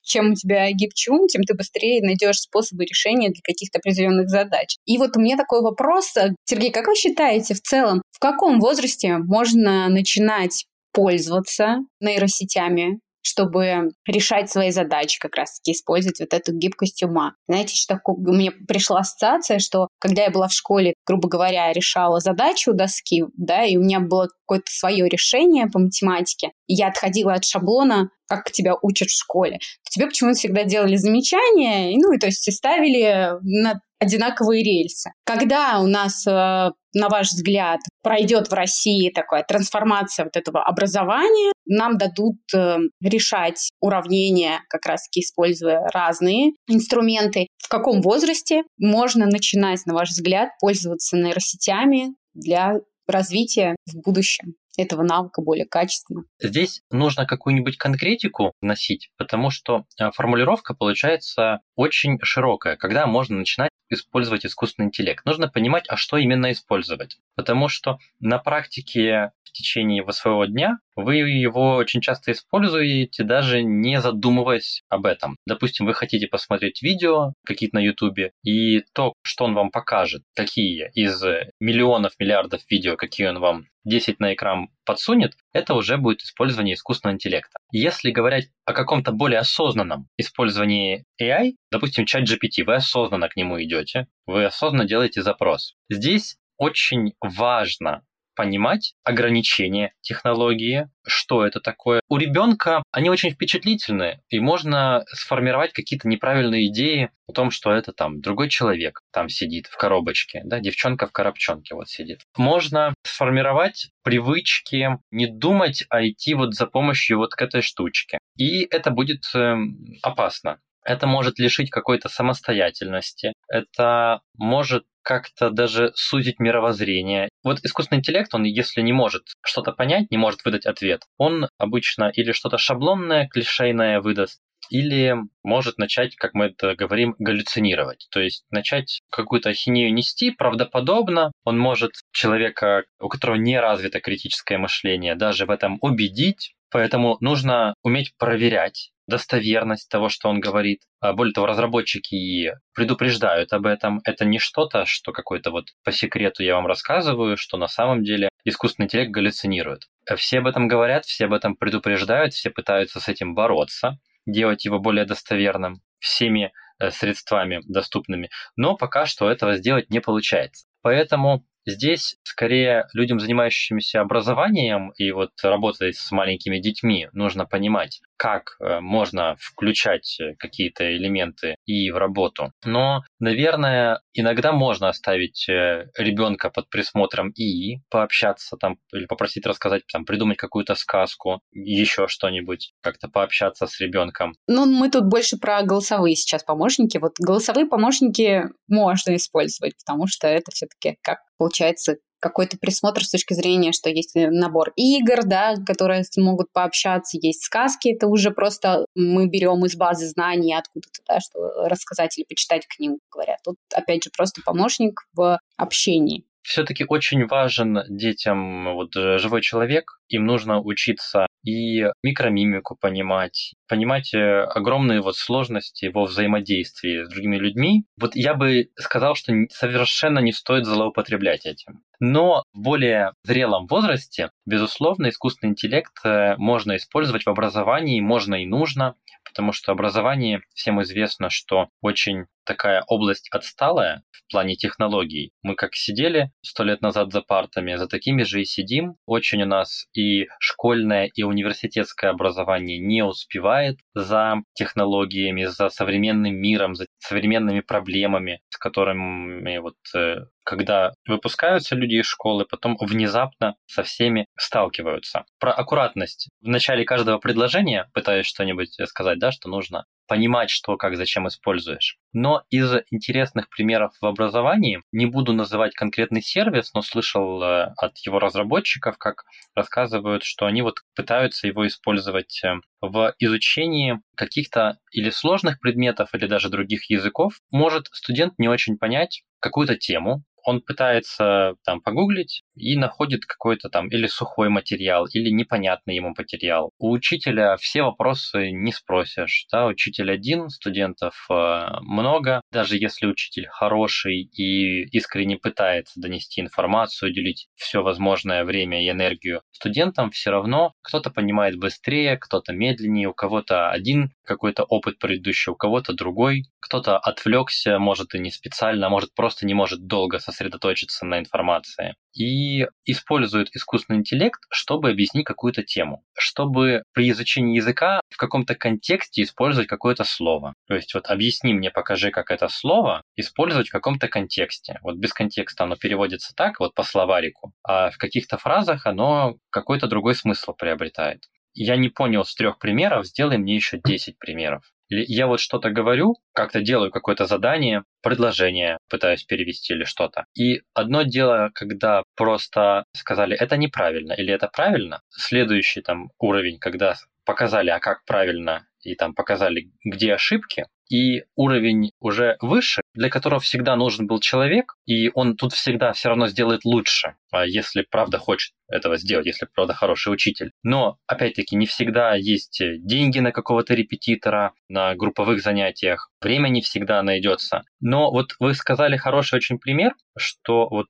[0.10, 4.76] чем у тебя гибче ум, тем ты быстрее найдешь способы решения для каких-то определенных задач.
[4.86, 6.14] И вот у меня такой вопрос.
[6.46, 13.00] Сергей, как вы считаете в целом, в каком возрасте можно начинать пользоваться нейросетями?
[13.22, 17.34] Чтобы решать свои задачи, как раз-таки использовать вот эту гибкость ума.
[17.48, 22.72] Знаете, что меня пришла ассоциация, что когда я была в школе, грубо говоря, решала задачу
[22.72, 27.34] у доски, да, и у меня было какое-то свое решение по математике, и я отходила
[27.34, 32.20] от шаблона, как тебя учат в школе, то тебе почему-то всегда делали замечания, ну, и
[32.20, 35.12] то есть ставили на одинаковые рельсы.
[35.26, 41.52] Когда у нас э, на ваш взгляд, пройдет в России такая трансформация вот этого образования,
[41.66, 47.48] нам дадут э, решать уравнения, как раз таки используя разные инструменты.
[47.58, 52.76] В каком возрасте можно начинать, на ваш взгляд, пользоваться нейросетями для
[53.08, 54.56] развития в будущем?
[54.82, 56.24] этого навыка более качественно.
[56.42, 63.72] Здесь нужно какую-нибудь конкретику вносить, потому что э, формулировка получается очень широкая, когда можно начинать
[63.90, 65.26] использовать искусственный интеллект.
[65.26, 67.18] Нужно понимать, а что именно использовать.
[67.36, 74.02] Потому что на практике в течение своего дня вы его очень часто используете, даже не
[74.02, 75.38] задумываясь об этом.
[75.48, 80.92] Допустим, вы хотите посмотреть видео какие-то на YouTube, и то, что он вам покажет, какие
[80.94, 81.24] из
[81.62, 87.16] миллионов, миллиардов видео, какие он вам 10 на экран подсунет, это уже будет использование искусственного
[87.16, 87.58] интеллекта.
[87.72, 93.62] Если говорить о каком-то более осознанном использовании AI, допустим, чат GPT, вы осознанно к нему
[93.62, 95.76] идете, вы осознанно делаете запрос.
[95.90, 98.04] Здесь очень важно
[98.40, 102.00] понимать ограничения технологии, что это такое.
[102.08, 107.92] У ребенка они очень впечатлительны, и можно сформировать какие-то неправильные идеи о том, что это
[107.92, 112.22] там другой человек там сидит в коробочке, да, девчонка в коробчонке вот сидит.
[112.38, 118.20] Можно сформировать привычки не думать, а идти вот за помощью вот к этой штучке.
[118.38, 119.58] И это будет э,
[120.02, 120.62] опасно.
[120.84, 123.34] Это может лишить какой-то самостоятельности.
[123.48, 127.30] Это может как-то даже сузить мировоззрение.
[127.44, 132.12] Вот искусственный интеллект, он если не может что-то понять, не может выдать ответ, он обычно
[132.14, 138.08] или что-то шаблонное, клишейное выдаст, или может начать, как мы это говорим, галлюцинировать.
[138.12, 141.32] То есть начать какую-то ахинею нести правдоподобно.
[141.44, 146.54] Он может человека, у которого не развито критическое мышление, даже в этом убедить.
[146.72, 150.82] Поэтому нужно уметь проверять достоверность того, что он говорит.
[151.02, 154.00] А более того, разработчики предупреждают об этом.
[154.06, 158.30] Это не что-то, что какой-то вот по секрету я вам рассказываю, что на самом деле
[158.46, 159.84] искусственный интеллект галлюцинирует.
[160.16, 164.80] Все об этом говорят, все об этом предупреждают, все пытаются с этим бороться, делать его
[164.80, 168.30] более достоверным всеми э, средствами доступными.
[168.56, 170.66] Но пока что этого сделать не получается.
[170.82, 178.58] Поэтому Здесь скорее людям, занимающимся образованием и вот работой с маленькими детьми, нужно понимать, как
[178.60, 182.52] э, можно включать какие-то элементы и в работу.
[182.66, 189.84] Но, наверное, иногда можно оставить э, ребенка под присмотром и пообщаться там или попросить рассказать,
[189.92, 194.34] там, придумать какую-то сказку, еще что-нибудь, как-то пообщаться с ребенком.
[194.48, 196.98] Ну, мы тут больше про голосовые сейчас помощники.
[196.98, 203.34] Вот голосовые помощники можно использовать, потому что это все-таки как получается какой-то присмотр с точки
[203.34, 209.28] зрения, что есть набор игр, да, которые могут пообщаться, есть сказки, это уже просто мы
[209.28, 213.40] берем из базы знаний откуда-то, да, что рассказать или почитать книгу, говорят.
[213.44, 220.00] Тут, опять же, просто помощник в общении все-таки очень важен детям вот э, живой человек.
[220.08, 227.38] Им нужно учиться и микромимику понимать, понимать э, огромные вот сложности во взаимодействии с другими
[227.38, 227.86] людьми.
[227.98, 231.84] Вот я бы сказал, что совершенно не стоит злоупотреблять этим.
[232.00, 238.46] Но в более зрелом возрасте, безусловно, искусственный интеллект э, можно использовать в образовании, можно и
[238.46, 245.32] нужно, потому что образование, всем известно, что очень такая область отсталая в плане технологий.
[245.44, 248.96] Мы как сидели сто лет назад за партами, за такими же и сидим.
[249.06, 253.59] Очень у нас и школьное, и университетское образование не успевает
[253.96, 261.98] за технологиями, за современным миром, за современными проблемами, с которыми вот э, когда выпускаются люди
[261.98, 265.26] из школы, потом внезапно со всеми сталкиваются.
[265.40, 266.28] Про аккуратность.
[266.42, 271.98] В начале каждого предложения пытаюсь что-нибудь сказать, да, что нужно понимать, что, как, зачем используешь.
[272.14, 277.96] Но из интересных примеров в образовании, не буду называть конкретный сервис, но слышал э, от
[278.00, 285.12] его разработчиков, как рассказывают, что они вот пытаются его использовать э, в изучении каких-то или
[285.12, 287.34] сложных предметов, или даже других языков.
[287.52, 293.88] Может студент не очень понять какую-то тему, он пытается там погуглить и находит какой-то там
[293.90, 296.72] или сухой материал, или непонятный ему материал.
[296.78, 299.46] У учителя все вопросы не спросишь.
[299.52, 299.66] Да?
[299.68, 302.42] Учитель один, студентов э, много.
[302.52, 309.42] Даже если учитель хороший и искренне пытается донести информацию, уделить все возможное время и энергию
[309.52, 315.56] студентам, все равно кто-то понимает быстрее, кто-то медленнее, у кого-то один какой-то опыт предыдущий, у
[315.56, 321.06] кого-то другой, кто-то отвлекся, может и не специально, а может просто не может долго сосредоточиться
[321.06, 321.96] на информации.
[322.14, 329.22] И использует искусственный интеллект, чтобы объяснить какую-то тему, чтобы при изучении языка в каком-то контексте
[329.22, 330.54] использовать какое-то слово.
[330.68, 334.80] То есть вот объясни мне, покажи, как это слово использовать в каком-то контексте.
[334.82, 339.88] Вот без контекста оно переводится так, вот по словарику, а в каких-то фразах оно какой-то
[339.88, 341.22] другой смысл приобретает
[341.54, 344.64] я не понял с трех примеров, сделай мне еще 10 примеров.
[344.90, 350.26] Я вот что-то говорю, как-то делаю какое-то задание, предложение пытаюсь перевести или что-то.
[350.36, 355.02] И одно дело, когда просто сказали, это неправильно или это правильно.
[355.10, 361.92] Следующий там уровень, когда показали, а как правильно, и там показали, где ошибки, и уровень
[362.00, 366.66] уже выше, для которого всегда нужен был человек, и он тут всегда все равно сделает
[366.66, 370.52] лучше, а если правда хочет этого сделать, если правда хороший учитель.
[370.64, 377.02] Но, опять-таки, не всегда есть деньги на какого-то репетитора, на групповых занятиях, время не всегда
[377.02, 377.62] найдется.
[377.80, 380.88] Но вот вы сказали хороший очень пример, что вот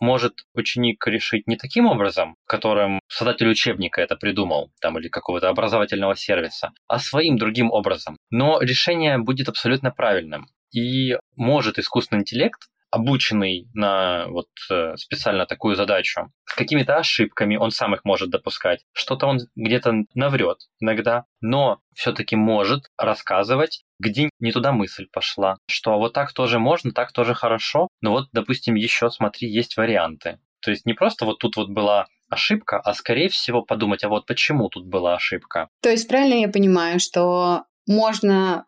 [0.00, 6.16] может ученик решить не таким образом, которым создатель учебника это придумал, там, или какого-то образовательного
[6.16, 8.16] сервиса, а своим другим образом.
[8.30, 10.46] Но решение будет абсолютно правильным.
[10.72, 12.60] И может искусственный интеллект
[12.92, 18.84] обученный на вот э, специально такую задачу, с какими-то ошибками, он сам их может допускать,
[18.92, 25.98] что-то он где-то наврет иногда, но все-таки может рассказывать, где не туда мысль пошла, что
[25.98, 30.38] вот так тоже можно, так тоже хорошо, но вот, допустим, еще смотри, есть варианты.
[30.60, 34.26] То есть не просто вот тут вот была ошибка, а скорее всего подумать, а вот
[34.26, 35.70] почему тут была ошибка.
[35.80, 38.66] То есть правильно я понимаю, что можно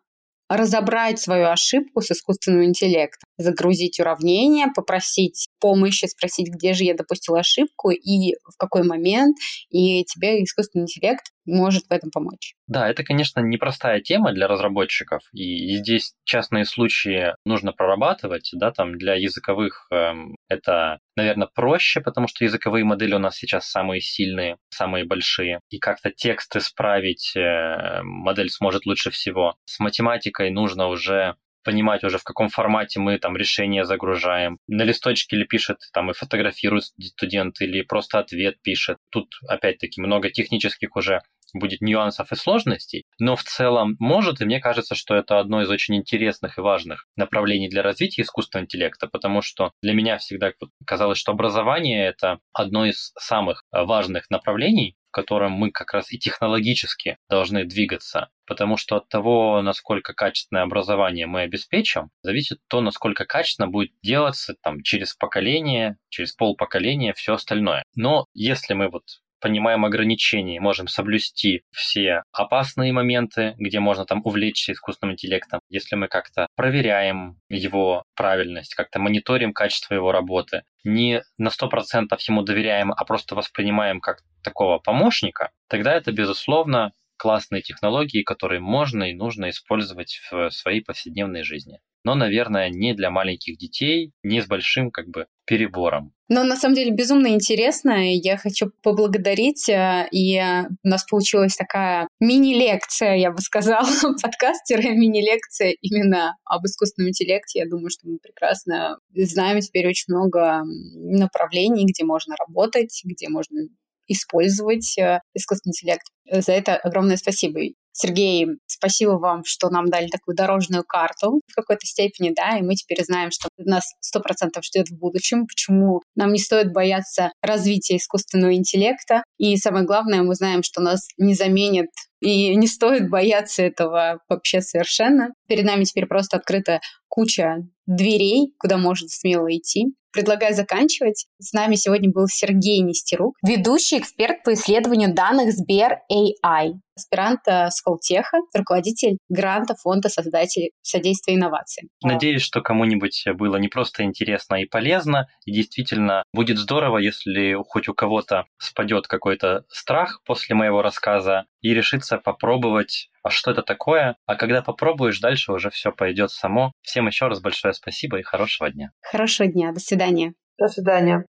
[0.49, 7.35] разобрать свою ошибку с искусственным интеллектом, загрузить уравнение, попросить помощи, спросить, где же я допустил
[7.35, 9.37] ошибку и в какой момент,
[9.69, 12.55] и тебе искусственный интеллект может в этом помочь.
[12.67, 18.97] Да, это, конечно, непростая тема для разработчиков, и здесь частные случаи нужно прорабатывать, да, там
[18.97, 24.57] для языковых эм, это, наверное, проще, потому что языковые модели у нас сейчас самые сильные,
[24.69, 29.55] самые большие, и как-то текст исправить э, модель сможет лучше всего.
[29.65, 31.35] С математикой нужно уже
[31.65, 34.59] понимать уже, в каком формате мы там решение загружаем.
[34.67, 38.97] На листочке ли пишет, там и фотографирует студент, или просто ответ пишет.
[39.09, 41.21] Тут, опять-таки, много технических уже
[41.53, 45.69] будет нюансов и сложностей, но в целом может, и мне кажется, что это одно из
[45.69, 50.51] очень интересных и важных направлений для развития искусственного интеллекта, потому что для меня всегда
[50.85, 57.17] казалось, что образование— это одно из самых важных направлений, котором мы как раз и технологически
[57.29, 63.69] должны двигаться, потому что от того, насколько качественное образование мы обеспечим, зависит то, насколько качественно
[63.69, 67.85] будет делаться там, через поколение, через полпоколения, все остальное.
[67.95, 69.03] Но если мы вот
[69.39, 76.07] понимаем ограничения, можем соблюсти все опасные моменты, где можно там увлечься искусственным интеллектом, если мы
[76.07, 83.05] как-то проверяем его правильность, как-то мониторим качество его работы, не на 100% ему доверяем, а
[83.05, 90.19] просто воспринимаем как такого помощника, тогда это, безусловно, классные технологии, которые можно и нужно использовать
[90.29, 95.25] в своей повседневной жизни но, наверное, не для маленьких детей, не с большим как бы
[95.45, 96.13] перебором.
[96.29, 98.13] Но на самом деле безумно интересно.
[98.13, 99.67] Я хочу поблагодарить.
[99.69, 100.39] Э, и
[100.83, 103.87] у нас получилась такая мини-лекция, я бы сказала,
[104.21, 107.59] подкастера, мини-лекция именно об искусственном интеллекте.
[107.59, 110.61] Я думаю, что мы прекрасно знаем теперь очень много
[110.95, 113.61] направлений, где можно работать, где можно
[114.07, 116.05] использовать э, искусственный интеллект.
[116.31, 117.59] За это огромное спасибо.
[117.97, 122.75] Сергей, спасибо вам, что нам дали такую дорожную карту в какой-то степени, да, и мы
[122.75, 127.95] теперь знаем, что нас сто процентов ждет в будущем, почему нам не стоит бояться развития
[127.95, 131.87] искусственного интеллекта, и самое главное, мы знаем, что нас не заменит
[132.19, 135.29] и не стоит бояться этого вообще совершенно.
[135.47, 136.81] Перед нами теперь просто открыта
[137.15, 139.85] куча дверей, куда можно смело идти.
[140.11, 141.25] Предлагаю заканчивать.
[141.39, 147.41] С нами сегодня был Сергей Нестерук, ведущий эксперт по исследованию данных Сбер AI, аспирант
[147.71, 151.89] Сколтеха, руководитель гранта Фонда создателей содействия инновациям.
[152.01, 157.89] Надеюсь, что кому-нибудь было не просто интересно и полезно, и действительно будет здорово, если хоть
[157.89, 164.17] у кого-то спадет какой-то страх после моего рассказа и решится попробовать а что это такое,
[164.27, 166.73] а когда попробуешь, дальше уже все пойдет само.
[166.83, 168.91] Всем еще раз большое спасибо и хорошего дня.
[169.01, 170.35] Хорошего дня, до свидания.
[170.59, 171.25] До свидания.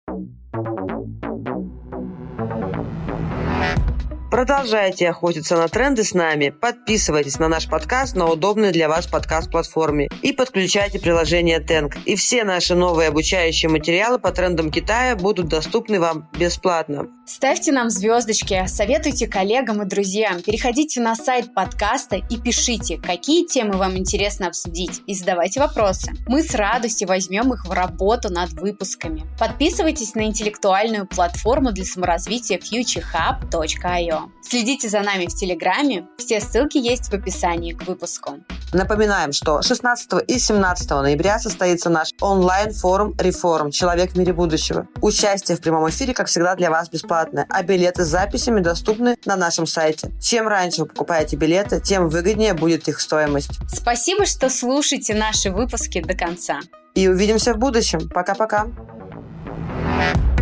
[4.36, 10.10] Продолжайте охотиться на тренды с нами, подписывайтесь на наш подкаст на удобной для вас подкаст-платформе
[10.22, 11.96] и подключайте приложение Тенк.
[12.04, 17.08] И все наши новые обучающие материалы по трендам Китая будут доступны вам бесплатно.
[17.26, 23.78] Ставьте нам звездочки, советуйте коллегам и друзьям, переходите на сайт подкаста и пишите, какие темы
[23.78, 26.12] вам интересно обсудить, и задавайте вопросы.
[26.28, 29.24] Мы с радостью возьмем их в работу над выпусками.
[29.40, 34.25] Подписывайтесь на интеллектуальную платформу для саморазвития futurehub.io.
[34.42, 38.40] Следите за нами в Телеграме, все ссылки есть в описании к выпуску.
[38.74, 43.72] Напоминаем, что 16 и 17 ноября состоится наш онлайн-форум «Реформ.
[43.72, 44.88] Человек в мире будущего».
[45.02, 49.36] Участие в прямом эфире, как всегда, для вас бесплатное, а билеты с записями доступны на
[49.36, 50.12] нашем сайте.
[50.22, 53.60] Чем раньше вы покупаете билеты, тем выгоднее будет их стоимость.
[53.68, 56.60] Спасибо, что слушаете наши выпуски до конца.
[56.96, 58.10] И увидимся в будущем.
[58.10, 58.68] Пока-пока.
[59.86, 60.35] thank